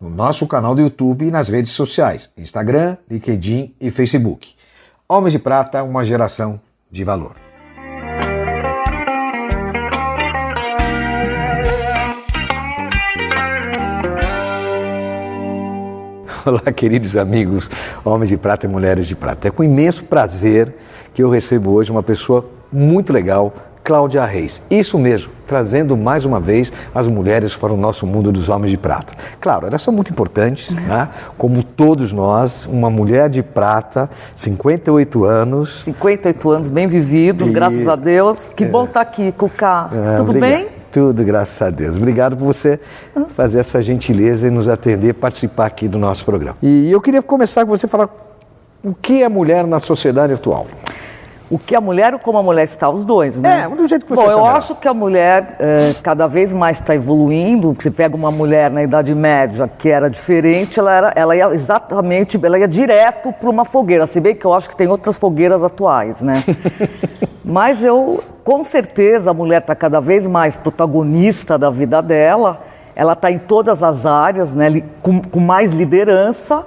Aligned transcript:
no 0.00 0.08
nosso 0.10 0.46
canal 0.46 0.74
do 0.74 0.82
YouTube 0.82 1.26
e 1.26 1.30
nas 1.30 1.48
redes 1.48 1.72
sociais, 1.72 2.30
Instagram, 2.36 2.98
LinkedIn 3.10 3.74
e 3.80 3.90
Facebook. 3.90 4.54
Homens 5.08 5.32
de 5.32 5.38
Prata, 5.38 5.82
uma 5.82 6.04
geração 6.04 6.60
de 6.90 7.02
valor. 7.02 7.32
Olá, 16.44 16.70
queridos 16.72 17.16
amigos, 17.16 17.70
homens 18.04 18.28
de 18.28 18.36
prata 18.36 18.66
e 18.66 18.68
mulheres 18.68 19.06
de 19.06 19.16
prata. 19.16 19.48
É 19.48 19.50
com 19.50 19.64
imenso 19.64 20.04
prazer 20.04 20.74
que 21.14 21.22
eu 21.22 21.30
recebo 21.30 21.70
hoje 21.70 21.90
uma 21.90 22.02
pessoa 22.02 22.46
muito 22.70 23.10
legal, 23.12 23.54
Cláudia 23.86 24.24
Reis. 24.24 24.60
Isso 24.68 24.98
mesmo, 24.98 25.30
trazendo 25.46 25.96
mais 25.96 26.24
uma 26.24 26.40
vez 26.40 26.72
as 26.92 27.06
mulheres 27.06 27.54
para 27.54 27.72
o 27.72 27.76
nosso 27.76 28.04
mundo 28.04 28.32
dos 28.32 28.48
homens 28.48 28.72
de 28.72 28.76
prata. 28.76 29.14
Claro, 29.40 29.68
elas 29.68 29.80
são 29.80 29.94
muito 29.94 30.10
importantes, 30.10 30.70
né? 30.88 31.08
como 31.38 31.62
todos 31.62 32.12
nós, 32.12 32.66
uma 32.66 32.90
mulher 32.90 33.30
de 33.30 33.44
prata, 33.44 34.10
58 34.34 35.24
anos. 35.24 35.84
58 35.84 36.50
anos 36.50 36.68
bem 36.68 36.88
vividos, 36.88 37.48
e... 37.48 37.52
graças 37.52 37.88
a 37.88 37.94
Deus. 37.94 38.52
Que 38.56 38.64
é. 38.64 38.66
bom 38.66 38.82
estar 38.82 39.04
tá 39.04 39.08
aqui, 39.08 39.30
Cuca. 39.30 39.88
É, 39.92 40.16
Tudo 40.16 40.30
obrigado. 40.30 40.50
bem? 40.50 40.68
Tudo, 40.90 41.22
graças 41.22 41.62
a 41.62 41.70
Deus. 41.70 41.94
Obrigado 41.94 42.36
por 42.36 42.44
você 42.44 42.80
fazer 43.36 43.60
essa 43.60 43.80
gentileza 43.80 44.48
e 44.48 44.50
nos 44.50 44.68
atender, 44.68 45.14
participar 45.14 45.66
aqui 45.66 45.86
do 45.86 45.96
nosso 45.96 46.24
programa. 46.24 46.56
E 46.60 46.90
eu 46.90 47.00
queria 47.00 47.22
começar 47.22 47.64
com 47.64 47.70
você 47.70 47.86
falar 47.86 48.08
o 48.82 48.92
que 48.92 49.22
é 49.22 49.28
mulher 49.28 49.64
na 49.64 49.78
sociedade 49.78 50.32
atual 50.32 50.66
o 51.48 51.58
que 51.58 51.76
a 51.76 51.80
mulher 51.80 52.12
ou 52.12 52.18
como 52.18 52.38
a 52.38 52.42
mulher 52.42 52.64
está, 52.64 52.88
os 52.88 53.04
dois, 53.04 53.40
né? 53.40 53.62
É, 53.64 53.68
do 53.68 53.86
jeito 53.86 54.04
que 54.04 54.12
você 54.12 54.22
Bom, 54.22 54.30
eu 54.30 54.44
acho 54.44 54.74
que 54.74 54.88
a 54.88 54.94
mulher 54.94 55.56
é, 55.60 55.94
cada 56.02 56.26
vez 56.26 56.52
mais 56.52 56.80
está 56.80 56.94
evoluindo. 56.94 57.74
Você 57.78 57.90
pega 57.90 58.16
uma 58.16 58.32
mulher 58.32 58.70
na 58.70 58.82
Idade 58.82 59.14
Média 59.14 59.70
que 59.78 59.88
era 59.88 60.10
diferente, 60.10 60.80
ela, 60.80 60.92
era, 60.92 61.12
ela 61.14 61.36
ia 61.36 61.46
exatamente, 61.54 62.38
ela 62.44 62.58
ia 62.58 62.66
direto 62.66 63.32
para 63.32 63.48
uma 63.48 63.64
fogueira. 63.64 64.06
Se 64.06 64.18
bem 64.18 64.34
que 64.34 64.44
eu 64.44 64.52
acho 64.52 64.68
que 64.68 64.76
tem 64.76 64.88
outras 64.88 65.16
fogueiras 65.16 65.62
atuais, 65.62 66.20
né? 66.20 66.42
Mas 67.44 67.84
eu, 67.84 68.22
com 68.42 68.64
certeza, 68.64 69.30
a 69.30 69.34
mulher 69.34 69.60
está 69.60 69.74
cada 69.76 70.00
vez 70.00 70.26
mais 70.26 70.56
protagonista 70.56 71.56
da 71.56 71.70
vida 71.70 72.02
dela. 72.02 72.60
Ela 72.96 73.12
está 73.12 73.30
em 73.30 73.38
todas 73.38 73.84
as 73.84 74.04
áreas, 74.04 74.52
né? 74.52 74.82
Com, 75.00 75.22
com 75.22 75.38
mais 75.38 75.70
liderança 75.72 76.66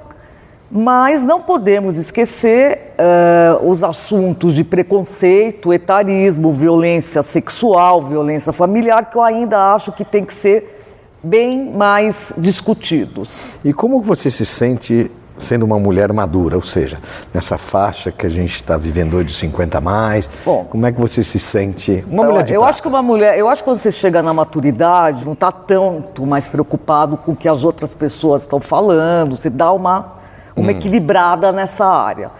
mas 0.71 1.23
não 1.23 1.41
podemos 1.41 1.97
esquecer 1.97 2.93
uh, 2.99 3.67
os 3.67 3.83
assuntos 3.83 4.53
de 4.53 4.63
preconceito, 4.63 5.73
etarismo, 5.73 6.53
violência 6.53 7.23
sexual, 7.23 8.03
violência 8.03 8.53
familiar, 8.53 9.09
que 9.09 9.17
eu 9.17 9.23
ainda 9.23 9.73
acho 9.73 9.91
que 9.91 10.05
tem 10.05 10.23
que 10.23 10.33
ser 10.33 10.77
bem 11.23 11.71
mais 11.71 12.31
discutidos. 12.37 13.47
E 13.65 13.73
como 13.73 14.01
você 14.01 14.29
se 14.29 14.45
sente 14.45 15.11
sendo 15.39 15.63
uma 15.63 15.79
mulher 15.79 16.11
madura, 16.11 16.57
ou 16.57 16.61
seja, 16.61 16.99
nessa 17.33 17.57
faixa 17.57 18.11
que 18.11 18.25
a 18.25 18.29
gente 18.29 18.55
está 18.55 18.77
vivendo 18.77 19.15
hoje 19.15 19.29
de 19.29 19.35
50 19.35 19.77
a 19.77 19.81
mais, 19.81 20.29
Bom, 20.45 20.65
como 20.69 20.85
é 20.85 20.91
que 20.91 20.99
você 20.99 21.23
se 21.23 21.39
sente 21.39 22.03
uma 22.09 22.25
mulher 22.25 22.43
de 22.43 22.53
Eu 22.53 22.59
prata? 22.59 22.73
acho 22.73 22.81
que 22.81 22.87
uma 22.87 23.01
mulher, 23.01 23.37
eu 23.37 23.47
acho 23.47 23.63
que 23.63 23.69
quando 23.69 23.77
você 23.77 23.91
chega 23.91 24.21
na 24.21 24.33
maturidade, 24.33 25.25
não 25.25 25.33
está 25.33 25.51
tanto 25.51 26.25
mais 26.25 26.47
preocupado 26.47 27.15
com 27.17 27.31
o 27.31 27.35
que 27.35 27.47
as 27.47 27.63
outras 27.63 27.93
pessoas 27.93 28.41
estão 28.41 28.59
falando, 28.59 29.35
você 29.35 29.49
dá 29.49 29.71
uma 29.71 30.18
uma 30.59 30.67
hum. 30.67 30.71
equilibrada 30.71 31.51
nessa 31.51 31.85
área. 31.85 32.31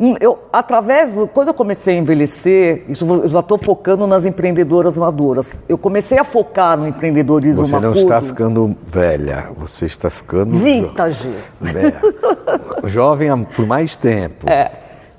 Hum, 0.00 0.14
eu, 0.20 0.38
através, 0.52 1.12
quando 1.34 1.48
eu 1.48 1.54
comecei 1.54 1.96
a 1.96 1.98
envelhecer, 1.98 2.84
isso 2.88 3.04
eu 3.04 3.26
já 3.26 3.40
estou 3.40 3.58
focando 3.58 4.06
nas 4.06 4.24
empreendedoras 4.24 4.96
maduras. 4.96 5.64
Eu 5.68 5.76
comecei 5.76 6.16
a 6.18 6.24
focar 6.24 6.78
no 6.78 6.86
empreendedorismo 6.86 7.66
Você 7.66 7.80
não 7.80 7.92
está 7.92 8.22
ficando 8.22 8.76
velha, 8.86 9.48
você 9.56 9.86
está 9.86 10.08
ficando 10.08 10.52
vintage, 10.52 11.28
jo... 11.60 12.86
jovem 12.86 13.44
por 13.56 13.66
mais 13.66 13.96
tempo. 13.96 14.48
É. 14.48 14.70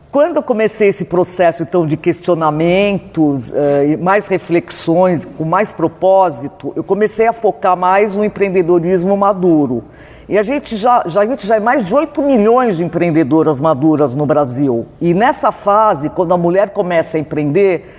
Quando 0.10 0.38
eu 0.38 0.44
comecei 0.44 0.88
esse 0.88 1.06
processo 1.06 1.62
então 1.62 1.86
de 1.86 1.96
questionamentos, 1.96 3.52
e 3.86 3.96
mais 3.98 4.28
reflexões, 4.28 5.24
com 5.24 5.46
mais 5.46 5.72
propósito, 5.72 6.74
eu 6.76 6.84
comecei 6.84 7.28
a 7.28 7.34
focar 7.34 7.78
mais 7.78 8.16
no 8.16 8.26
empreendedorismo 8.26 9.16
maduro. 9.16 9.84
E 10.30 10.38
a 10.38 10.44
gente 10.44 10.76
já, 10.76 11.02
já, 11.08 11.22
a 11.22 11.26
gente 11.26 11.48
já 11.48 11.56
é 11.56 11.60
mais 11.60 11.88
de 11.88 11.96
8 11.96 12.22
milhões 12.22 12.78
de 12.78 12.84
empreendedoras 12.84 13.60
maduras 13.60 14.16
no 14.16 14.28
Brasil. 14.28 14.86
E 15.02 15.12
nessa 15.12 15.52
fase, 15.52 16.08
quando 16.08 16.36
a 16.36 16.38
mulher 16.38 16.70
começa 16.70 17.18
a 17.18 17.20
empreender, 17.20 17.98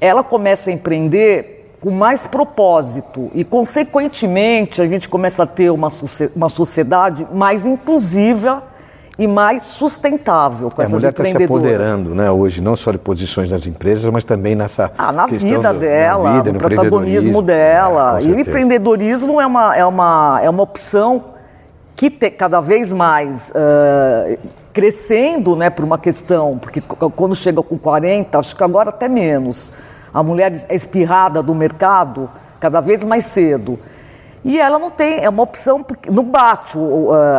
ela 0.00 0.24
começa 0.24 0.70
a 0.70 0.72
empreender 0.72 1.76
com 1.78 1.90
mais 1.90 2.26
propósito. 2.26 3.30
E, 3.34 3.44
consequentemente, 3.44 4.80
a 4.80 4.86
gente 4.88 5.06
começa 5.06 5.42
a 5.42 5.46
ter 5.46 5.68
uma, 5.68 5.88
uma 6.34 6.48
sociedade 6.48 7.26
mais 7.30 7.66
inclusiva 7.66 8.62
e 9.18 9.28
mais 9.28 9.64
sustentável 9.64 10.70
com 10.70 10.80
é, 10.80 10.84
essas 10.84 10.94
A 10.94 10.96
mulher 10.96 11.10
está 11.10 11.24
se 11.26 11.44
apoderando, 11.44 12.14
né, 12.14 12.30
hoje, 12.30 12.62
não 12.62 12.74
só 12.74 12.90
de 12.90 12.98
posições 12.98 13.50
nas 13.50 13.66
empresas, 13.66 14.10
mas 14.10 14.24
também 14.24 14.54
nessa 14.54 14.92
ah, 14.96 15.12
na 15.12 15.26
vida 15.26 15.74
do, 15.74 15.80
dela, 15.80 16.24
na 16.24 16.36
vida, 16.36 16.52
no, 16.52 16.52
no 16.54 16.58
protagonismo 16.58 17.42
dela. 17.42 18.18
É, 18.18 18.24
e 18.24 18.32
o 18.32 18.40
empreendedorismo 18.40 19.38
é 19.38 19.46
uma, 19.46 19.76
é, 19.76 19.84
uma, 19.84 20.40
é 20.42 20.48
uma 20.48 20.62
opção 20.62 21.35
que 21.96 22.10
te, 22.10 22.30
cada 22.30 22.60
vez 22.60 22.92
mais 22.92 23.50
uh, 23.50 24.38
crescendo, 24.72 25.56
né, 25.56 25.70
por 25.70 25.84
uma 25.84 25.98
questão, 25.98 26.58
porque 26.58 26.80
quando 26.80 27.34
chega 27.34 27.62
com 27.62 27.78
40, 27.78 28.38
acho 28.38 28.54
que 28.54 28.62
agora 28.62 28.90
até 28.90 29.08
menos, 29.08 29.72
a 30.12 30.22
mulher 30.22 30.66
é 30.68 30.74
espirrada 30.74 31.42
do 31.42 31.54
mercado 31.54 32.30
cada 32.60 32.80
vez 32.80 33.02
mais 33.02 33.24
cedo. 33.24 33.78
E 34.46 34.60
ela 34.60 34.78
não 34.78 34.92
tem, 34.92 35.24
é 35.24 35.28
uma 35.28 35.42
opção, 35.42 35.82
porque 35.82 36.08
não 36.08 36.22
bate. 36.22 36.78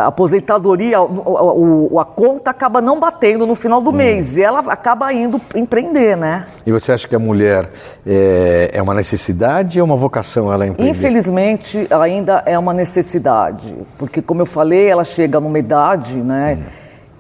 A 0.02 0.08
aposentadoria, 0.08 0.98
a 1.00 2.06
conta 2.06 2.52
acaba 2.52 2.82
não 2.82 3.00
batendo 3.00 3.48
no 3.48 3.56
final 3.56 3.82
do 3.82 3.92
hum. 3.92 3.94
mês. 3.94 4.36
E 4.36 4.44
ela 4.44 4.60
acaba 4.60 5.14
indo 5.14 5.40
empreender, 5.56 6.18
né? 6.18 6.46
E 6.66 6.72
você 6.72 6.92
acha 6.92 7.08
que 7.08 7.16
a 7.16 7.20
mulher 7.20 7.72
é, 8.06 8.72
é 8.74 8.82
uma 8.82 8.94
necessidade 8.94 9.80
ou 9.80 9.88
uma 9.88 9.96
vocação 9.96 10.52
ela 10.52 10.68
empreender? 10.68 10.92
Infelizmente, 10.92 11.88
ainda 11.90 12.44
é 12.46 12.60
uma 12.60 12.74
necessidade. 12.74 13.74
Porque, 13.98 14.22
como 14.22 14.42
eu 14.42 14.46
falei, 14.46 14.90
ela 14.90 15.06
chega 15.06 15.40
numa 15.40 15.58
idade, 15.58 16.18
né? 16.18 16.60
Hum. 16.60 16.64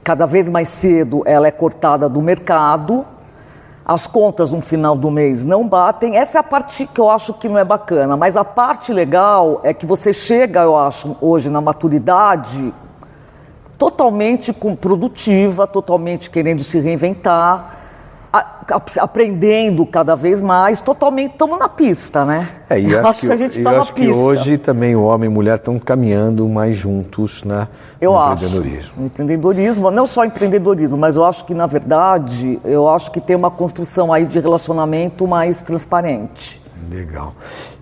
Cada 0.03 0.25
vez 0.25 0.49
mais 0.49 0.67
cedo 0.67 1.21
ela 1.25 1.47
é 1.47 1.51
cortada 1.51 2.09
do 2.09 2.21
mercado 2.21 3.05
as 3.87 4.05
contas 4.05 4.51
no 4.51 4.59
final 4.59 4.97
do 4.97 5.09
mês 5.09 5.45
não 5.45 5.65
batem. 5.65 6.17
Essa 6.17 6.39
é 6.39 6.41
a 6.41 6.43
parte 6.43 6.85
que 6.85 6.99
eu 6.99 7.09
acho 7.09 7.33
que 7.33 7.47
não 7.47 7.57
é 7.57 7.63
bacana. 7.63 8.17
Mas 8.17 8.35
a 8.35 8.43
parte 8.43 8.91
legal 8.91 9.61
é 9.63 9.73
que 9.73 9.85
você 9.85 10.11
chega, 10.11 10.59
eu 10.59 10.75
acho, 10.75 11.15
hoje 11.21 11.49
na 11.49 11.61
maturidade 11.61 12.73
totalmente 13.77 14.51
produtiva, 14.51 15.65
totalmente 15.65 16.29
querendo 16.29 16.63
se 16.63 16.79
reinventar 16.81 17.76
aprendendo 18.99 19.85
cada 19.85 20.15
vez 20.15 20.43
mais, 20.43 20.81
totalmente 20.81 21.31
estamos 21.31 21.57
na 21.57 21.69
pista, 21.69 22.25
né? 22.25 22.49
É, 22.69 22.79
e 22.79 22.85
acho, 22.87 23.07
acho 23.07 23.21
que, 23.21 23.27
que, 23.27 23.33
a 23.33 23.37
gente 23.37 23.57
está 23.57 23.71
na 23.71 23.79
pista. 23.79 23.93
que 23.93 24.09
hoje 24.09 24.57
também 24.57 24.95
o 24.95 25.03
homem 25.03 25.29
e 25.29 25.33
mulher 25.33 25.55
estão 25.55 25.79
caminhando 25.79 26.47
mais 26.47 26.75
juntos 26.75 27.43
na, 27.43 27.67
eu 28.01 28.11
no 28.11 28.19
acho, 28.19 28.45
empreendedorismo. 28.45 29.05
Empreendedorismo, 29.05 29.91
não 29.91 30.05
só 30.05 30.25
empreendedorismo, 30.25 30.97
mas 30.97 31.15
eu 31.15 31.25
acho 31.25 31.45
que, 31.45 31.53
na 31.53 31.65
verdade, 31.65 32.59
eu 32.63 32.89
acho 32.89 33.11
que 33.11 33.21
tem 33.21 33.35
uma 33.35 33.49
construção 33.49 34.11
aí 34.11 34.25
de 34.25 34.39
relacionamento 34.39 35.25
mais 35.25 35.61
transparente. 35.61 36.61
Legal. 36.89 37.33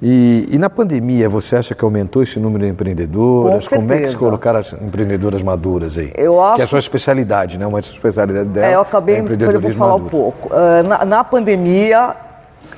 E, 0.02 0.48
e, 0.52 0.58
na 0.58 0.70
pandemia, 0.70 1.30
você 1.30 1.56
acha 1.56 1.76
que 1.76 1.84
aumentou 1.84 2.24
esse 2.24 2.40
número 2.40 2.64
de 2.64 2.72
empreendedoras? 2.72 3.68
Com 3.68 3.76
Como 3.78 3.94
é 3.94 4.02
que 4.02 4.08
se 4.10 4.18
colocaram 4.18 4.60
as 4.60 4.74
empreendedoras 4.74 5.42
maduras 5.42 5.98
aí? 5.98 6.12
Eu 6.16 6.42
acho... 6.42 6.56
Que 6.56 6.62
é 6.62 6.66
a 6.66 6.68
sua 6.68 6.80
especialidade, 6.80 7.58
né? 7.58 7.68
Uma 7.68 7.80
especialidade 7.80 8.50
dela. 8.50 8.66
É, 8.66 8.76
eu 8.76 8.82
acabei, 8.82 9.16
é 9.16 9.20
eu 9.20 9.62
vou 9.62 9.72
falar 9.72 9.94
maduro. 9.94 10.06
um 10.06 10.10
pouco. 10.10 10.50
Uh, 10.50 10.84
na, 10.88 11.06
na, 11.06 11.24
pandemia, 11.24 12.16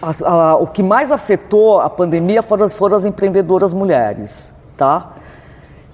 a, 0.01 0.29
a, 0.29 0.55
o 0.55 0.67
que 0.67 0.83
mais 0.83 1.11
afetou 1.11 1.79
a 1.79 1.89
pandemia 1.89 2.41
foram, 2.41 2.67
foram 2.67 2.97
as 2.97 3.05
empreendedoras 3.05 3.71
mulheres, 3.73 4.53
tá? 4.75 5.11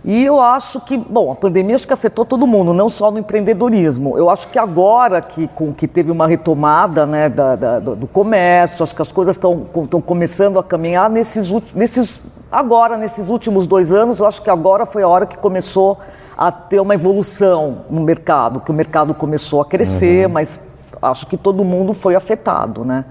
E 0.04 0.26
eu 0.26 0.42
acho 0.42 0.82
que, 0.82 0.98
bom, 0.98 1.32
a 1.32 1.36
pandemia 1.36 1.76
acho 1.76 1.88
que 1.88 1.94
afetou 1.94 2.26
todo 2.26 2.46
mundo, 2.46 2.74
não 2.74 2.90
só 2.90 3.10
no 3.10 3.20
empreendedorismo. 3.20 4.18
Eu 4.18 4.30
acho 4.30 4.50
que 4.50 4.60
agora 4.60 5.22
que, 5.22 5.48
com, 5.48 5.72
que 5.72 5.88
teve 5.88 6.12
uma 6.12 6.28
retomada 6.28 7.06
né, 7.06 7.30
da, 7.30 7.56
da, 7.56 7.80
do 7.80 8.06
comércio, 8.06 8.84
acho 8.84 8.94
que 8.94 9.02
as 9.02 9.12
coisas 9.12 9.38
estão 9.38 10.02
começando 10.02 10.60
a 10.60 10.64
caminhar 10.64 11.10
nesses, 11.10 11.50
nesses, 11.74 12.22
agora, 12.52 12.98
nesses 12.98 13.30
últimos 13.30 13.66
dois 13.66 13.94
anos, 13.94 14.20
eu 14.20 14.28
acho 14.28 14.42
que 14.42 14.50
agora 14.50 14.86
foi 14.86 15.04
a 15.04 15.08
hora 15.08 15.26
que 15.26 15.38
começou 15.38 15.98
a 16.38 16.52
ter 16.52 16.82
uma 16.82 16.96
evolução 16.96 17.86
no 17.90 18.02
mercado, 18.02 18.60
que 18.60 18.72
o 18.72 18.74
mercado 18.74 19.14
começou 19.14 19.62
a 19.62 19.66
crescer, 19.66 20.26
uhum. 20.26 20.34
mas 20.34 20.60
acho 21.02 21.28
que 21.28 21.38
todo 21.38 21.64
mundo 21.64 21.94
foi 21.94 22.16
afetado, 22.16 22.84
né? 22.84 23.06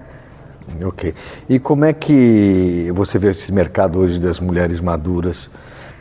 Ok. 0.85 1.13
E 1.49 1.59
como 1.59 1.85
é 1.85 1.93
que 1.93 2.91
você 2.93 3.17
vê 3.17 3.31
esse 3.31 3.51
mercado 3.51 3.99
hoje 3.99 4.19
das 4.19 4.39
mulheres 4.39 4.79
maduras? 4.79 5.49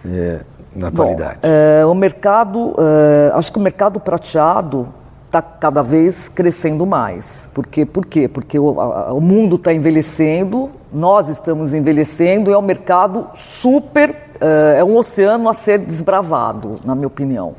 É, 0.04 0.40
na 0.74 0.88
atualidade? 0.88 1.38
Bom, 1.42 1.48
é, 1.48 1.84
o 1.86 1.94
mercado, 1.94 2.74
é, 2.78 3.32
acho 3.34 3.52
que 3.52 3.58
o 3.58 3.62
mercado 3.62 4.00
prateado 4.00 4.88
está 5.26 5.40
cada 5.40 5.82
vez 5.82 6.28
crescendo 6.28 6.84
mais. 6.84 7.48
Por 7.54 7.66
quê? 7.66 7.86
Por 7.86 8.04
quê? 8.04 8.28
Porque 8.28 8.58
o, 8.58 8.80
a, 8.80 9.12
o 9.12 9.20
mundo 9.20 9.56
está 9.56 9.72
envelhecendo, 9.72 10.70
nós 10.92 11.28
estamos 11.28 11.72
envelhecendo 11.72 12.50
e 12.50 12.52
é 12.52 12.58
um 12.58 12.62
mercado 12.62 13.26
super, 13.34 14.14
é, 14.40 14.76
é 14.78 14.84
um 14.84 14.96
oceano 14.96 15.48
a 15.48 15.54
ser 15.54 15.78
desbravado, 15.78 16.76
na 16.84 16.94
minha 16.94 17.06
opinião. 17.06 17.54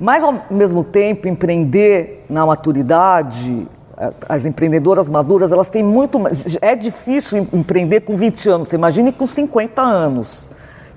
Mas, 0.00 0.24
ao 0.24 0.34
mesmo 0.50 0.82
tempo, 0.82 1.28
empreender 1.28 2.24
na 2.28 2.44
maturidade 2.44 3.68
as 4.28 4.44
empreendedoras 4.44 5.08
maduras, 5.08 5.52
elas 5.52 5.68
têm 5.68 5.82
muito 5.82 6.18
mais. 6.18 6.58
É 6.60 6.74
difícil 6.74 7.46
empreender 7.52 8.00
com 8.00 8.16
20 8.16 8.48
anos, 8.48 8.68
você 8.68 8.76
imagine 8.76 9.12
com 9.12 9.24
50 9.24 9.80
anos 9.80 10.50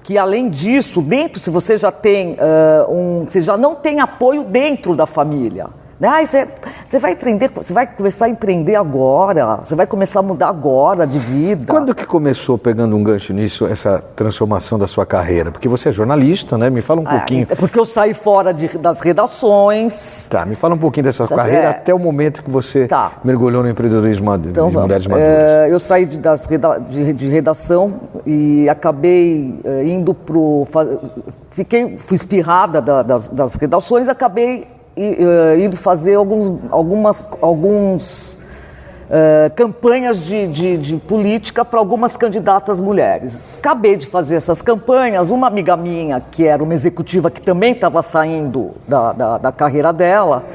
que 0.08 0.18
além 0.18 0.48
disso, 0.50 1.02
dentro, 1.02 1.44
se 1.44 1.50
você 1.50 1.78
já 1.78 1.92
tem 1.92 2.36
uh, 2.36 2.90
um, 2.90 3.26
você 3.26 3.42
já 3.42 3.58
não 3.58 3.76
tem 3.76 4.00
apoio 4.00 4.42
dentro 4.42 4.96
da 4.96 5.06
família. 5.06 5.68
Ah, 6.02 6.24
você, 6.24 6.48
você 6.88 7.00
vai 7.00 7.14
empreender, 7.14 7.50
você 7.50 7.74
vai 7.74 7.88
começar 7.88 8.26
a 8.26 8.30
empreender 8.30 8.76
agora, 8.76 9.58
você 9.64 9.76
vai 9.76 9.88
começar 9.88 10.20
a 10.20 10.24
mudar 10.24 10.50
agora 10.50 11.08
de 11.08 11.18
vida. 11.18 11.66
Quando 11.68 11.96
que 11.96 12.06
começou, 12.06 12.56
pegando 12.56 12.96
um 12.96 13.04
gancho 13.04 13.34
nisso, 13.34 13.66
essa 13.66 14.04
transformação 14.16 14.78
da 14.78 14.86
sua 14.86 15.08
carreira? 15.08 15.52
Porque 15.52 15.68
você 15.68 15.90
é 15.90 15.92
jornalista, 15.92 16.56
né? 16.56 16.70
Me 16.70 16.84
fala 16.84 17.02
um 17.02 17.08
é, 17.08 17.18
pouquinho. 17.18 17.48
É 17.50 17.56
porque 17.56 17.80
eu 17.80 17.86
saí 17.86 18.14
fora 18.14 18.54
de, 18.54 18.78
das 18.78 19.02
redações. 19.02 20.28
Tá, 20.30 20.46
me 20.46 20.56
fala 20.56 20.76
um 20.76 20.78
pouquinho 20.78 21.06
dessa 21.06 21.28
carreira 21.28 21.64
é, 21.64 21.68
até 21.70 21.94
o 21.94 22.00
momento 22.00 22.44
que 22.44 22.52
você 22.52 22.86
tá. 22.86 23.14
mergulhou 23.24 23.64
no 23.64 23.70
empreendedorismo 23.70 24.36
então, 24.36 24.70
de 24.70 24.78
mulheres 24.78 25.08
maduras. 25.08 25.30
É, 25.30 25.68
eu 25.72 25.80
saí 25.80 26.06
de, 26.06 26.20
das 26.20 26.46
reda, 26.46 26.80
de, 26.80 27.14
de, 27.14 27.30
redação 27.30 28.02
e 28.26 28.70
acabei 28.70 29.60
é, 29.64 29.88
indo 29.88 30.14
pro... 30.14 30.68
Fiquei, 31.50 31.98
fui 31.98 32.16
espirrada 32.16 32.82
da, 32.82 33.02
das, 33.02 33.30
das 33.30 33.56
redações, 33.56 34.08
acabei 34.08 34.77
ido 35.58 35.78
fazer 35.78 36.16
alguns, 36.16 36.52
algumas 36.72 37.30
alguns, 37.42 38.38
uh, 39.08 39.54
campanhas 39.56 40.26
de, 40.26 40.48
de, 40.48 40.78
de 40.78 40.96
política 40.98 41.64
para 41.66 41.80
algumas 41.80 42.16
candidatas 42.16 42.80
mulheres. 42.80 43.48
Acabei 43.58 43.96
de 43.96 44.06
fazer 44.06 44.36
essas 44.36 44.62
campanhas. 44.62 45.32
Uma 45.32 45.48
amiga 45.48 45.76
minha, 45.76 46.20
que 46.20 46.46
era 46.46 46.64
uma 46.64 46.74
executiva 46.74 47.32
que 47.32 47.42
também 47.42 47.74
estava 47.74 48.02
saindo 48.02 48.72
da, 48.88 49.14
da, 49.14 49.38
da 49.38 49.52
carreira 49.52 49.92
dela, 49.92 50.46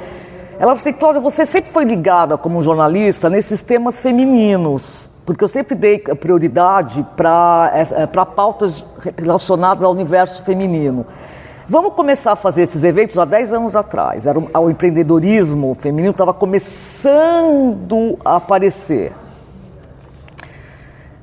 ela 0.59 0.77
falou 0.77 0.81
assim, 0.81 0.93
Cláudia, 0.93 1.21
você 1.21 1.45
sempre 1.45 1.71
foi 1.71 1.85
ligada 1.85 2.37
como 2.37 2.63
jornalista 2.63 3.29
nesses 3.29 3.63
temas 3.63 4.01
femininos, 4.01 5.11
porque 5.27 5.43
eu 5.43 5.49
sempre 5.49 5.75
dei 5.75 5.99
prioridade 5.99 7.05
para 7.17 7.73
eh, 7.75 8.07
pautas 8.37 8.85
relacionadas 9.17 9.83
ao 9.83 9.91
universo 9.91 10.43
feminino. 10.45 11.07
Vamos 11.69 11.95
começar 11.95 12.33
a 12.33 12.37
fazer 12.37 12.63
esses 12.63 12.83
eventos 12.83 13.19
há 13.19 13.25
10 13.25 13.53
anos 13.53 13.77
atrás. 13.77 14.27
Era, 14.27 14.39
o 14.39 14.71
empreendedorismo 14.71 15.75
feminino 15.75 16.11
estava 16.11 16.35
começando 16.35 18.19
a 18.25 18.37
aparecer. 18.37 19.13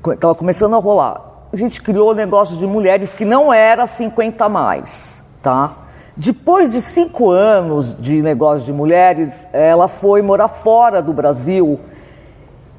Estava 0.06 0.34
começando 0.34 0.74
a 0.74 0.78
rolar. 0.78 1.20
A 1.52 1.56
gente 1.56 1.82
criou 1.82 2.08
o 2.08 2.12
um 2.12 2.14
negócio 2.14 2.56
de 2.56 2.66
mulheres 2.66 3.12
que 3.12 3.24
não 3.24 3.52
era 3.52 3.86
50 3.86 4.48
mais, 4.48 5.22
tá? 5.42 5.72
Depois 6.16 6.72
de 6.72 6.80
cinco 6.80 7.30
anos 7.30 7.94
de 7.94 8.22
negócio 8.22 8.64
de 8.64 8.72
mulheres, 8.72 9.46
ela 9.52 9.88
foi 9.88 10.22
morar 10.22 10.48
fora 10.48 11.02
do 11.02 11.12
Brasil 11.12 11.78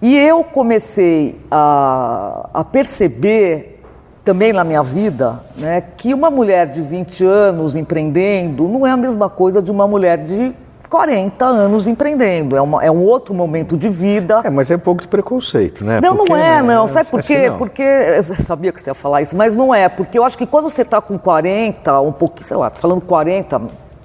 e 0.01 0.17
eu 0.17 0.43
comecei 0.43 1.39
a, 1.49 2.49
a 2.53 2.63
perceber 2.63 3.80
também 4.23 4.53
na 4.53 4.63
minha 4.63 4.83
vida, 4.83 5.39
né, 5.57 5.81
que 5.81 6.13
uma 6.13 6.29
mulher 6.29 6.67
de 6.67 6.81
20 6.81 7.25
anos 7.25 7.75
empreendendo 7.75 8.67
não 8.67 8.85
é 8.85 8.91
a 8.91 8.97
mesma 8.97 9.29
coisa 9.29 9.61
de 9.61 9.71
uma 9.71 9.87
mulher 9.87 10.17
de 10.17 10.53
40 10.91 11.45
anos 11.45 11.87
empreendendo. 11.87 12.55
É, 12.55 12.61
uma, 12.61 12.83
é 12.83 12.91
um 12.91 13.01
outro 13.01 13.33
momento 13.33 13.77
de 13.77 13.87
vida. 13.87 14.41
É, 14.43 14.49
mas 14.49 14.69
é 14.69 14.75
um 14.75 14.79
pouco 14.79 15.01
de 15.01 15.07
preconceito, 15.07 15.85
né? 15.85 16.01
Não, 16.03 16.15
porque, 16.17 16.33
não 16.33 16.37
é, 16.37 16.61
não. 16.61 16.87
Sabe 16.87 17.09
por 17.09 17.23
quê? 17.23 17.47
Assim, 17.47 17.57
porque. 17.57 17.81
Eu 17.81 18.23
sabia 18.23 18.73
que 18.73 18.81
você 18.81 18.89
ia 18.89 18.93
falar 18.93 19.21
isso, 19.21 19.35
mas 19.35 19.55
não 19.55 19.73
é. 19.73 19.87
Porque 19.87 20.19
eu 20.19 20.25
acho 20.25 20.37
que 20.37 20.45
quando 20.45 20.67
você 20.69 20.81
está 20.81 20.99
com 21.01 21.17
40, 21.17 22.01
um 22.01 22.11
pouquinho, 22.11 22.45
sei 22.45 22.57
lá, 22.57 22.69
falando 22.69 22.99
40, 22.99 23.61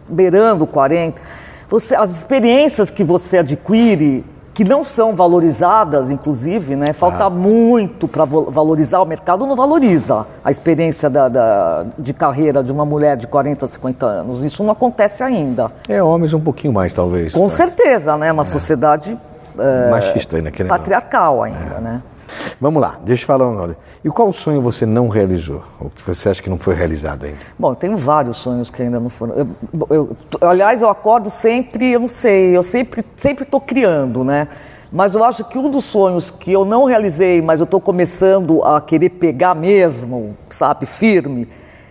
beirando 0.09 0.65
40, 0.65 1.21
você, 1.69 1.97
as 1.97 2.11
experiências 2.11 2.89
que 2.89 3.03
você 3.03 3.39
adquire 3.39 4.25
que 4.57 4.65
não 4.65 4.83
são 4.83 5.15
valorizadas, 5.15 6.11
inclusive, 6.11 6.77
né? 6.77 6.95
Falta 6.95 7.25
ah. 7.25 7.31
muito 7.31 8.09
para 8.09 8.25
valorizar 8.25 9.03
o 9.03 9.05
mercado, 9.05 9.47
não 9.47 9.55
valoriza 9.55 10.27
a 10.43 10.51
experiência 10.51 11.11
da, 11.11 11.29
da, 11.29 11.85
de 11.99 12.15
carreira 12.15 12.65
de 12.65 12.73
uma 12.73 12.87
mulher 12.87 13.19
de 13.19 13.27
40, 13.27 13.67
50 13.67 14.07
anos. 14.07 14.43
Isso 14.43 14.65
não 14.65 14.71
acontece 14.71 15.23
ainda. 15.23 15.71
É, 15.87 16.03
homens 16.03 16.33
um 16.33 16.41
pouquinho 16.41 16.73
mais, 16.73 16.95
talvez. 16.95 17.35
Com 17.35 17.43
né? 17.43 17.49
certeza, 17.51 18.17
né? 18.17 18.33
Uma 18.33 18.45
é. 18.45 18.47
sociedade 18.47 19.19
é, 19.59 19.91
machista 19.91 20.39
ainda, 20.39 20.51
patriarcal 20.67 21.43
ainda, 21.43 21.75
é. 21.77 21.81
né? 21.83 22.03
Vamos 22.61 22.81
lá, 22.81 22.99
deixa 23.03 23.23
eu 23.23 23.27
falar 23.27 23.49
uma 23.49 23.77
E 24.05 24.09
qual 24.11 24.33
sonho 24.33 24.61
você 24.61 24.87
não 24.87 25.09
realizou? 25.09 25.63
Ou 25.81 25.91
que 25.91 26.03
você 26.03 26.29
acha 26.29 26.43
que 26.43 26.51
não 26.51 26.59
foi 26.59 26.75
realizado 26.75 27.27
ainda? 27.27 27.39
Bom, 27.59 27.75
tenho 27.75 27.97
vários 27.97 28.37
sonhos 28.37 28.71
que 28.71 28.83
ainda 28.83 28.99
não 28.99 29.09
foram. 29.09 29.35
Eu, 29.35 29.49
eu, 29.91 30.17
aliás, 30.49 30.83
eu 30.83 30.89
acordo 30.89 31.31
sempre, 31.31 31.93
eu 31.93 32.01
não 32.01 32.09
sei, 32.09 32.57
eu 32.57 32.63
sempre 32.63 33.05
sempre 33.17 33.45
estou 33.45 33.61
criando, 33.61 34.25
né? 34.25 34.49
Mas 34.93 35.15
eu 35.15 35.25
acho 35.25 35.45
que 35.45 35.59
um 35.59 35.69
dos 35.71 35.85
sonhos 35.85 36.31
que 36.31 36.53
eu 36.53 36.65
não 36.65 36.85
realizei, 36.85 37.43
mas 37.43 37.61
eu 37.61 37.65
estou 37.65 37.81
começando 37.81 38.63
a 38.65 38.81
querer 38.81 39.11
pegar 39.11 39.55
mesmo, 39.55 40.37
sabe, 40.49 40.87
firme, 40.87 41.49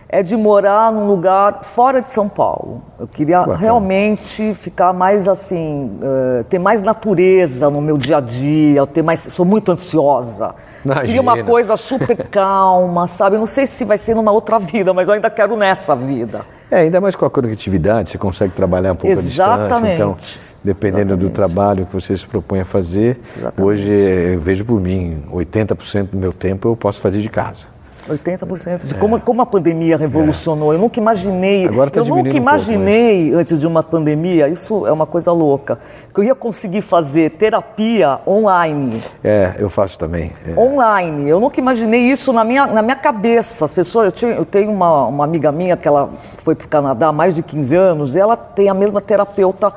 é 0.08 0.22
de 0.22 0.36
morar 0.36 0.92
num 0.92 1.06
lugar 1.06 1.60
fora 1.64 2.00
de 2.00 2.10
São 2.10 2.28
Paulo. 2.28 2.82
Eu 2.98 3.08
queria 3.08 3.42
realmente 3.42 4.54
ficar 4.54 4.92
mais 4.92 5.26
assim, 5.26 5.98
uh, 6.00 6.44
ter 6.44 6.58
mais 6.58 6.80
natureza 6.80 7.68
no 7.68 7.80
meu 7.80 7.98
dia 7.98 8.18
a 8.18 8.20
dia, 8.20 8.86
ter 8.86 9.02
mais, 9.02 9.20
sou 9.20 9.44
muito 9.44 9.72
ansiosa. 9.72 10.54
Imagina. 10.84 11.06
Queria 11.06 11.20
uma 11.20 11.42
coisa 11.42 11.76
super 11.76 12.16
calma, 12.30 13.06
sabe? 13.06 13.36
não 13.36 13.46
sei 13.46 13.66
se 13.66 13.84
vai 13.84 13.98
ser 13.98 14.14
numa 14.14 14.30
outra 14.30 14.58
vida, 14.58 14.94
mas 14.94 15.08
eu 15.08 15.14
ainda 15.14 15.28
quero 15.28 15.56
nessa 15.56 15.96
vida. 15.96 16.42
É, 16.70 16.80
ainda 16.80 17.00
mais 17.00 17.14
com 17.16 17.24
a 17.24 17.30
conectividade, 17.30 18.10
você 18.10 18.18
consegue 18.18 18.52
trabalhar 18.52 18.92
um 18.92 18.96
pouco 18.96 19.18
Exatamente. 19.18 19.68
distância. 19.68 19.94
Então, 19.94 20.16
dependendo 20.62 21.12
Exatamente. 21.12 21.30
do 21.30 21.34
trabalho 21.34 21.86
que 21.86 21.94
você 21.94 22.16
se 22.16 22.26
propõe 22.26 22.60
a 22.60 22.64
fazer, 22.64 23.20
Exatamente. 23.36 23.62
hoje 23.62 23.88
eu 23.88 24.40
vejo 24.40 24.64
por 24.64 24.80
mim, 24.80 25.24
80% 25.32 26.10
do 26.10 26.16
meu 26.16 26.32
tempo 26.32 26.68
eu 26.68 26.76
posso 26.76 27.00
fazer 27.00 27.20
de 27.20 27.28
casa. 27.28 27.75
80% 28.08 28.84
de 28.84 28.94
é. 28.94 28.98
como, 28.98 29.20
como 29.20 29.42
a 29.42 29.46
pandemia 29.46 29.96
revolucionou. 29.96 30.72
É. 30.72 30.76
Eu 30.76 30.80
nunca 30.80 31.00
imaginei, 31.00 31.68
tá 31.68 32.00
eu 32.00 32.04
nunca 32.04 32.36
imaginei 32.36 33.20
um 33.20 33.24
pouco, 33.28 33.40
antes 33.40 33.60
de 33.60 33.66
uma 33.66 33.82
pandemia, 33.82 34.48
isso 34.48 34.86
é 34.86 34.92
uma 34.92 35.06
coisa 35.06 35.32
louca, 35.32 35.78
que 36.12 36.20
eu 36.20 36.24
ia 36.24 36.34
conseguir 36.34 36.82
fazer 36.82 37.30
terapia 37.32 38.20
online. 38.26 39.02
É, 39.22 39.54
eu 39.58 39.68
faço 39.68 39.98
também. 39.98 40.32
É. 40.46 40.58
Online. 40.58 41.28
Eu 41.28 41.40
nunca 41.40 41.60
imaginei 41.60 42.00
isso 42.00 42.32
na 42.32 42.44
minha, 42.44 42.66
na 42.66 42.82
minha 42.82 42.96
cabeça. 42.96 43.64
As 43.64 43.72
pessoas, 43.72 44.06
eu, 44.06 44.12
tinha, 44.12 44.32
eu 44.32 44.44
tenho 44.44 44.70
uma, 44.70 45.06
uma 45.06 45.24
amiga 45.24 45.50
minha 45.50 45.76
que 45.76 45.88
ela 45.88 46.10
foi 46.38 46.54
para 46.54 46.66
o 46.66 46.68
Canadá 46.68 47.08
há 47.08 47.12
mais 47.12 47.34
de 47.34 47.42
15 47.42 47.76
anos 47.76 48.14
e 48.14 48.18
ela 48.18 48.36
tem 48.36 48.68
a 48.68 48.74
mesma 48.74 49.00
terapeuta 49.00 49.72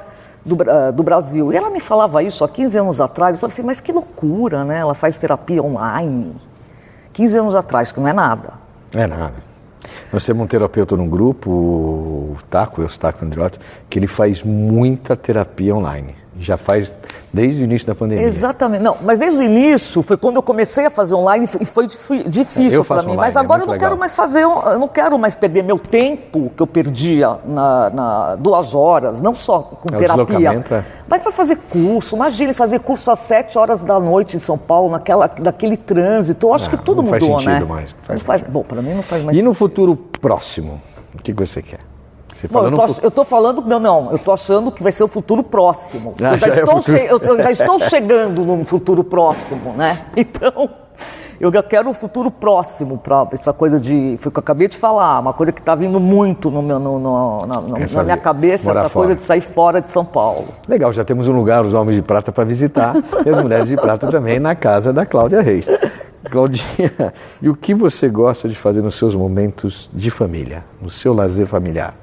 do, 0.46 0.56
uh, 0.56 0.92
do, 0.94 1.04
Brasil. 1.04 1.52
E 1.52 1.58
ela 1.58 1.70
me 1.70 1.80
falava 1.80 2.24
isso 2.24 2.44
há 2.44 2.50
15 2.50 2.78
anos 2.78 3.02
atrás. 3.02 3.34
Eu 3.34 3.40
falei 3.40 3.54
assim, 3.54 3.64
mas 3.64 3.80
que 3.82 3.92
loucura, 3.92 4.64
né? 4.64 4.80
Ela 4.80 4.94
faz 4.94 5.18
terapia 5.18 5.62
online. 5.62 6.36
15 7.20 7.38
anos 7.38 7.56
atrás, 7.56 7.92
que 7.92 8.00
não 8.00 8.08
é 8.08 8.14
nada. 8.14 8.54
É 8.96 9.06
nada. 9.06 9.34
Nós 10.12 10.26
temos 10.26 10.42
um 10.42 10.48
terapeuta 10.48 10.96
no 10.96 11.06
grupo, 11.06 11.50
o 11.52 12.38
Taco, 12.50 12.82
o 12.82 12.88
Taco 12.88 13.26
Andriotti, 13.26 13.60
que 13.90 14.00
ele 14.00 14.08
faz 14.08 14.42
muita 14.42 15.18
terapia 15.18 15.76
online. 15.76 16.16
Já 16.38 16.58
faz 16.58 16.94
desde 17.34 17.62
o 17.62 17.64
início 17.64 17.88
da 17.88 17.96
pandemia. 17.96 18.26
Exatamente. 18.26 18.82
Não, 18.82 18.98
mas 19.02 19.20
desde 19.20 19.40
o 19.40 19.44
início 19.44 20.02
foi 20.02 20.16
quando 20.16 20.38
eu 20.38 20.44
comecei 20.44 20.86
a 20.86 20.90
fazer 20.90 21.14
online 21.16 21.48
e 21.60 21.66
foi 21.66 21.88
difícil 22.28 22.86
para 22.86 23.02
mim. 23.02 23.10
Online, 23.10 23.18
mas 23.18 23.36
é 23.36 23.40
agora 23.40 23.62
é 23.62 23.64
eu 23.64 23.68
não 23.68 23.74
legal. 23.74 23.90
quero 23.90 24.00
mais 24.00 24.16
fazer, 24.16 24.44
eu 24.44 24.80
não 24.80 24.88
quero 24.88 25.18
mais 25.18 25.36
perder 25.36 25.64
meu 25.64 25.78
tempo 25.78 26.52
que 26.56 26.62
eu 26.62 26.68
perdia 26.68 27.38
na, 27.46 27.90
na 27.90 28.36
duas 28.36 28.74
horas, 28.74 29.22
não 29.22 29.34
só 29.34 29.60
com 29.60 29.94
é, 29.96 29.98
terapia, 29.98 30.64
é. 30.72 30.84
mas 31.08 31.22
para 31.22 31.32
fazer 31.32 31.58
curso. 31.70 32.16
Imagine 32.16 32.54
fazer 32.54 32.80
curso 32.80 33.12
às 33.12 33.20
sete 33.20 33.58
horas 33.58 33.84
da 33.84 34.00
noite 34.00 34.36
em 34.38 34.40
São 34.40 34.58
Paulo, 34.58 34.92
naquela, 34.92 35.30
naquele 35.42 35.78
trânsito. 35.78 36.48
Eu 36.48 36.54
acho 36.54 36.70
não, 36.70 36.78
que 36.78 36.84
tudo 36.86 37.02
não 37.02 37.12
mudou, 37.12 37.30
faz 37.32 37.44
sentido 37.44 37.60
né? 37.60 37.66
Mais, 37.66 37.96
faz 38.04 38.22
faz, 38.22 38.42
bom, 38.44 38.64
para 38.64 38.82
mim 38.82 38.94
não 38.94 39.04
faz 39.04 39.24
mais 39.24 39.36
E 39.36 39.40
sentido. 39.40 39.50
no 39.50 39.54
futuro 39.54 39.96
próximo? 40.22 40.82
O 41.14 41.22
que 41.22 41.34
você 41.34 41.62
quer? 41.62 41.89
Você 42.40 42.48
Bom, 42.48 42.66
eu, 42.66 42.72
tô, 42.72 42.86
eu 43.04 43.12
tô 43.12 43.24
falando, 43.26 43.62
não, 43.66 43.80
não, 43.80 44.12
eu 44.12 44.18
tô 44.20 44.32
achando 44.32 44.72
que 44.72 44.82
vai 44.82 44.92
ser 44.92 45.04
o 45.04 45.08
futuro 45.08 45.44
próximo. 45.44 46.14
Ah, 46.22 46.32
eu, 46.34 46.38
já 46.38 46.48
já 46.50 46.56
é 46.56 46.60
estou 46.60 46.78
futuro. 46.82 46.98
che- 46.98 47.06
eu, 47.12 47.18
eu 47.20 47.44
já 47.44 47.52
estou 47.52 47.80
chegando 47.90 48.46
num 48.46 48.64
futuro 48.64 49.04
próximo, 49.04 49.74
né? 49.74 50.06
Então, 50.16 50.70
eu 51.40 51.52
já 51.54 51.64
quero 51.64 51.90
um 51.90 51.94
futuro 51.94 52.30
próximo 52.32 52.98
para 52.98 53.28
essa 53.34 53.52
coisa 53.54 53.80
de. 53.80 54.16
Foi 54.20 54.30
o 54.30 54.32
que 54.32 54.38
eu 54.40 54.42
acabei 54.42 54.68
de 54.68 54.78
falar, 54.78 55.20
uma 55.20 55.34
coisa 55.34 55.52
que 55.52 55.60
está 55.62 55.74
vindo 55.76 56.00
muito 56.00 56.50
no 56.52 56.62
meu, 56.62 56.80
no- 56.80 57.00
no- 57.00 57.46
na, 57.46 57.62
na 57.62 58.04
minha 58.04 58.18
cabeça, 58.18 58.72
essa 58.72 58.80
fora. 58.90 58.90
coisa 58.94 59.16
de 59.16 59.24
sair 59.24 59.42
fora 59.42 59.82
de 59.82 59.92
São 59.92 60.04
Paulo. 60.06 60.46
Legal, 60.68 60.92
já 60.94 61.04
temos 61.06 61.28
um 61.28 61.34
lugar, 61.34 61.66
os 61.66 61.74
Homens 61.74 61.96
de 61.96 62.02
Prata, 62.02 62.32
para 62.32 62.44
visitar 62.46 62.94
e 63.26 63.30
as 63.30 63.42
Mulheres 63.44 63.68
de 63.68 63.76
Prata 63.76 64.08
também 64.08 64.40
na 64.40 64.56
casa 64.56 64.92
da 64.94 65.06
Cláudia 65.06 65.42
Reis. 65.42 65.66
Claudinha, 66.30 67.14
e 67.42 67.50
o 67.50 67.56
que 67.56 67.74
você 67.74 68.10
gosta 68.10 68.48
de 68.50 68.56
fazer 68.56 68.82
nos 68.82 68.96
seus 68.96 69.16
momentos 69.16 69.90
de 69.94 70.12
família, 70.12 70.64
no 70.82 70.90
seu 70.90 71.14
lazer 71.14 71.48
familiar? 71.48 71.94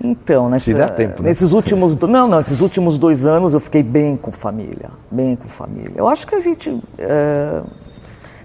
Então, 0.00 0.48
nessa- 0.50 0.66
Se 0.66 0.74
dá 0.74 0.88
tempo, 0.88 1.22
né? 1.22 1.28
nesses 1.30 1.52
últimos 1.52 1.96
não, 1.96 2.28
não, 2.28 2.38
esses 2.38 2.60
últimos 2.60 2.98
dois 2.98 3.24
anos 3.24 3.54
eu 3.54 3.60
fiquei 3.60 3.82
bem 3.82 4.16
com 4.16 4.30
família, 4.30 4.90
bem 5.10 5.34
com 5.36 5.48
família. 5.48 5.92
Eu 5.96 6.06
acho 6.08 6.26
que 6.26 6.34
a 6.34 6.40
gente 6.40 6.78
é, 6.98 7.62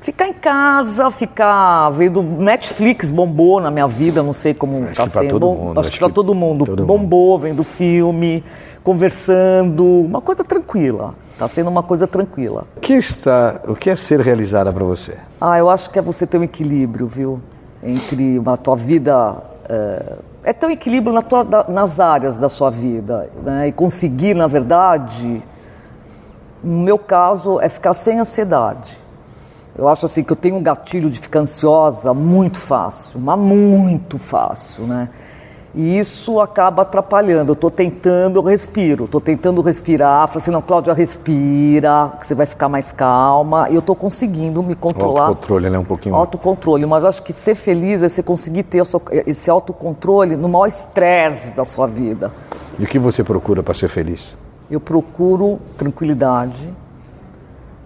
ficar 0.02 0.28
em 0.28 0.34
casa, 0.34 1.12
ficar 1.12 1.90
vendo 1.90 2.24
Netflix 2.24 3.12
bombou 3.12 3.60
na 3.60 3.70
minha 3.70 3.88
vida, 3.88 4.24
não 4.24 4.32
sei 4.34 4.54
como 4.54 4.86
está 4.86 5.06
sendo. 5.08 5.30
todo 5.40 5.46
mundo, 5.48 5.72
acho, 5.72 5.80
acho 5.90 5.92
que 5.92 6.00
para 6.00 6.08
que 6.08 6.14
todo 6.16 6.34
mundo 6.34 6.66
todo 6.66 6.78
mundo. 6.80 6.88
bombou, 6.88 7.38
vendo 7.38 7.64
filme, 7.66 8.44
conversando, 8.82 9.84
uma 9.86 10.22
coisa 10.22 10.44
tranquila. 10.46 11.16
Está 11.34 11.48
sendo 11.48 11.70
uma 11.70 11.84
coisa 11.84 12.08
tranquila. 12.08 12.66
O 12.78 12.80
que, 12.80 12.94
está, 12.94 13.60
o 13.68 13.76
que 13.76 13.90
é 13.90 13.96
ser 13.96 14.22
realizada 14.22 14.72
para 14.72 14.84
você? 14.86 15.16
Ah, 15.40 15.58
eu 15.58 15.70
acho 15.70 15.90
que 15.90 15.98
é 16.00 16.02
você 16.02 16.26
ter 16.26 16.38
um 16.38 16.44
equilíbrio, 16.44 17.08
viu? 17.08 17.42
Entre 17.84 18.40
a 18.46 18.56
tua 18.58 18.76
vida. 18.76 19.36
É, 19.74 20.16
é 20.44 20.54
ter 20.54 20.66
um 20.66 20.70
equilíbrio 20.70 21.14
na 21.14 21.22
tua- 21.22 21.46
nas 21.70 21.98
áreas 22.00 22.36
da 22.36 22.50
sua 22.50 22.70
vida. 22.70 23.30
Né? 23.42 23.70
E 23.70 23.72
conseguir, 23.72 24.34
na 24.34 24.46
verdade, 24.48 25.42
no 26.62 26.80
meu 26.82 27.00
caso, 27.00 27.58
é 27.62 27.70
ficar 27.70 27.94
sem 27.94 28.20
ansiedade. 28.20 28.98
Eu 29.78 29.88
acho 29.88 30.06
assim 30.06 30.24
que 30.24 30.32
eu 30.34 30.36
tenho 30.36 30.58
um 30.58 30.62
gatilho 30.62 31.10
de 31.10 31.18
ficar 31.18 31.40
ansiosa 31.40 32.14
muito 32.14 32.60
fácil, 32.60 33.20
mas 33.22 33.40
muito 33.40 34.20
fácil, 34.20 34.84
né? 34.84 35.08
E 35.74 35.98
isso 35.98 36.42
acaba 36.42 36.82
atrapalhando. 36.82 37.52
Eu 37.52 37.54
estou 37.54 37.72
tentando, 37.72 38.40
eu 38.40 38.44
respiro, 38.44 39.06
estou 39.06 39.22
tentando 39.22 39.62
respirar. 39.62 40.28
Falei 40.28 40.38
assim, 40.38 40.52
não, 40.52 40.62
Cláudia, 40.62 40.94
respira, 40.94 42.12
que 42.20 42.28
você 42.28 42.36
vai 42.36 42.46
ficar 42.46 42.68
mais 42.68 42.92
calma. 42.92 43.70
E 43.70 43.76
eu 43.76 43.80
estou 43.80 43.96
conseguindo 43.96 44.62
me 44.62 44.74
O 44.74 44.76
controlar. 44.76 45.28
autocontrole, 45.28 45.70
né? 45.70 45.80
Um 45.80 45.86
pouquinho. 45.86 46.14
Autocontrole, 46.16 46.86
mas 46.86 47.06
acho 47.06 47.24
que 47.24 47.32
ser 47.32 47.56
feliz 47.56 48.04
é 48.04 48.10
você 48.10 48.22
conseguir 48.22 48.64
ter 48.64 48.84
esse 49.26 49.50
autocontrole 49.50 50.36
no 50.36 50.50
maior 50.50 50.68
estresse 50.68 51.54
da 51.54 51.64
sua 51.64 51.88
vida. 51.88 52.34
E 52.78 52.84
o 52.84 52.88
que 52.88 53.00
você 53.00 53.24
procura 53.24 53.64
para 53.64 53.74
ser 53.74 53.88
feliz? 53.88 54.36
Eu 54.70 54.80
procuro 54.82 55.58
tranquilidade, 55.78 56.68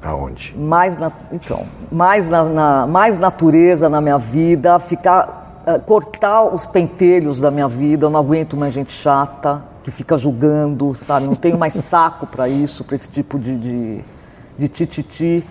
Aonde? 0.01 0.55
mais 0.57 0.97
na, 0.97 1.11
então, 1.31 1.63
mais 1.91 2.29
na, 2.29 2.43
na- 2.43 2.87
mais 2.87 3.17
natureza 3.17 3.89
na 3.89 3.99
minha 4.01 4.17
vida, 4.19 4.77
ficar 4.79 5.44
eh, 5.65 5.79
cortar 5.79 6.43
os 6.43 6.65
pentelhos 6.65 7.39
da 7.39 7.49
minha 7.49 7.67
vida. 7.67 8.05
Eu 8.05 8.09
não 8.09 8.19
aguento 8.19 8.55
mais 8.55 8.73
gente 8.73 8.91
chata 8.91 9.63
que 9.83 9.91
fica 9.91 10.17
julgando, 10.17 10.93
sabe? 10.95 11.25
Não 11.25 11.35
tenho 11.35 11.57
mais 11.57 11.73
saco 11.73 12.25
para 12.25 12.49
isso, 12.49 12.83
para 12.83 12.95
esse 12.95 13.09
tipo 13.09 13.37
de 13.37 13.55
de, 13.57 14.01
de 14.57 14.67
tititi. 14.67 15.45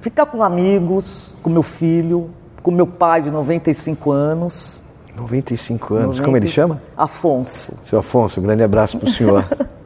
Ficar 0.00 0.26
com 0.26 0.42
amigos, 0.42 1.36
com 1.42 1.50
meu 1.50 1.62
filho, 1.62 2.30
com 2.62 2.70
meu 2.70 2.86
pai 2.86 3.22
de 3.22 3.30
95 3.30 4.10
anos. 4.10 4.82
95 5.16 5.94
anos. 5.94 6.06
90 6.18 6.24
Como 6.24 6.36
ele 6.36 6.48
chama? 6.48 6.80
Afonso. 6.96 7.74
Seu 7.82 7.98
Afonso, 7.98 8.40
um 8.40 8.42
grande 8.42 8.62
abraço 8.62 8.98
para 8.98 9.08
o 9.08 9.12
senhor. 9.12 9.44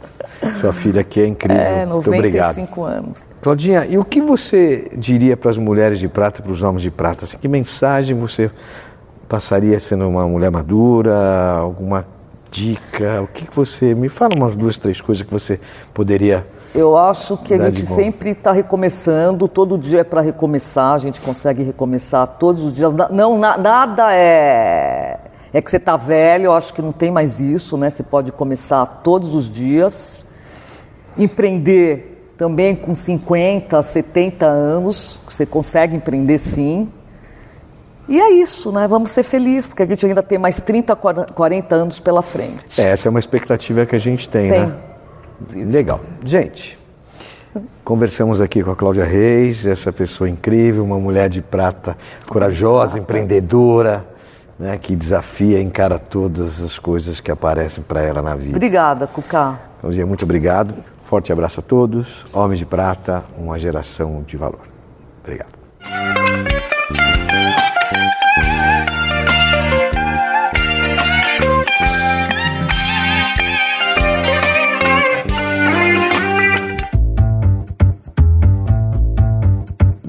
Sua 0.64 0.73
filha 0.73 1.00
aqui 1.02 1.21
é 1.21 1.26
incrível. 1.26 1.62
É, 1.62 1.85
Muito 1.87 2.09
obrigado. 2.11 2.56
95 2.56 2.85
anos. 2.85 3.25
Claudinha, 3.42 3.85
e 3.87 3.99
o 3.99 4.04
que 4.04 4.21
você 4.21 4.90
diria 4.97 5.37
para 5.37 5.50
as 5.50 5.59
mulheres 5.59 5.99
de 5.99 6.09
prata 6.09 6.40
e 6.40 6.42
para 6.42 6.52
os 6.52 6.62
homens 6.62 6.83
de 6.83 6.90
prata? 6.90 7.25
Assim, 7.25 7.37
que 7.37 7.47
mensagem 7.49 8.16
você 8.18 8.50
passaria 9.28 9.78
sendo 9.78 10.09
uma 10.09 10.26
mulher 10.26 10.50
madura? 10.50 11.52
Alguma 11.59 12.06
dica? 12.50 13.21
O 13.23 13.26
que 13.26 13.47
que 13.47 13.54
você. 13.54 13.94
Me 13.94 14.09
fala 14.09 14.35
umas 14.37 14.56
duas, 14.56 14.78
três 14.78 15.00
coisas 15.00 15.23
que 15.26 15.33
você 15.33 15.61
poderia. 15.92 16.47
Eu 16.75 16.97
acho 16.97 17.37
que 17.37 17.54
a 17.54 17.71
gente 17.71 17.87
sempre 17.87 18.30
está 18.30 18.50
recomeçando, 18.50 19.47
todo 19.47 19.78
dia 19.78 20.00
é 20.00 20.04
para 20.04 20.21
recomeçar, 20.21 20.94
a 20.94 20.99
gente 20.99 21.21
consegue 21.21 21.62
recomeçar 21.62 22.26
todos 22.26 22.62
os 22.62 22.73
dias. 22.73 22.92
Não, 23.11 23.38
na- 23.38 23.56
nada 23.56 24.12
é, 24.12 25.21
é 25.52 25.62
que 25.62 25.71
você 25.71 25.76
está 25.76 25.97
velho, 25.97 26.47
eu 26.47 26.52
acho 26.52 26.75
que 26.75 26.83
não 26.83 26.90
tem 26.90 27.12
mais 27.12 27.38
isso, 27.38 27.76
né? 27.76 27.90
Você 27.90 28.02
pode 28.02 28.33
começar 28.33 28.85
todos 28.87 29.35
os 29.37 29.49
dias. 29.49 30.18
Empreender 31.16 32.33
também 32.37 32.75
com 32.75 32.94
50, 32.94 33.80
70 33.80 34.47
anos, 34.47 35.23
você 35.28 35.47
consegue 35.47 35.97
empreender 35.97 36.38
sim. 36.38 36.90
E 38.09 38.21
é 38.21 38.30
isso, 38.33 38.71
né? 38.71 38.87
Vamos 38.87 39.12
ser 39.12 39.23
felizes, 39.23 39.66
porque 39.66 39.83
a 39.83 39.87
gente 39.87 40.04
ainda 40.04 40.23
tem 40.23 40.37
mais 40.37 40.61
30, 40.61 40.94
40 40.97 41.75
anos 41.75 42.00
pela 42.00 42.21
frente. 42.21 42.80
É, 42.80 42.90
essa 42.90 43.09
é 43.09 43.11
uma 43.11 43.18
expectativa 43.18 43.87
que 43.87 43.97
a 43.97 43.99
gente 43.99 44.28
tem, 44.28 44.50
Tem. 44.50 44.66
né? 44.66 44.76
Legal. 45.71 46.00
Gente, 46.25 46.78
conversamos 47.83 48.40
aqui 48.40 48.62
com 48.62 48.71
a 48.71 48.76
Cláudia 48.76 49.04
Reis, 49.04 49.66
essa 49.66 49.92
pessoa 49.92 50.28
incrível, 50.28 50.85
uma 50.85 50.99
mulher 50.99 51.28
de 51.28 51.40
prata, 51.40 51.97
corajosa, 52.28 52.99
empreendedora, 52.99 54.04
né, 54.59 54.78
que 54.80 54.94
desafia, 54.94 55.61
encara 55.61 55.99
todas 55.99 56.61
as 56.61 56.78
coisas 56.78 57.21
que 57.21 57.30
aparecem 57.30 57.83
para 57.83 58.02
ela 58.02 58.23
na 58.23 58.35
vida. 58.35 58.56
Obrigada, 58.56 59.06
Cucá. 59.06 59.59
Claudinha, 59.80 60.06
muito 60.06 60.25
obrigado. 60.25 60.75
Forte 61.04 61.32
abraço 61.32 61.61
a 61.61 61.62
todos. 61.62 62.26
Homens 62.32 62.58
de 62.58 62.66
Prata, 62.66 63.25
uma 63.37 63.58
geração 63.58 64.23
de 64.23 64.37
valor. 64.37 64.61
Obrigado. 65.23 65.54